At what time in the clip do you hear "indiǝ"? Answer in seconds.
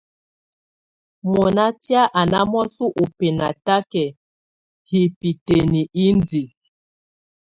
6.05-6.43